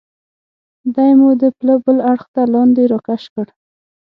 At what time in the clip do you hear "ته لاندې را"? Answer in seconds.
2.33-2.99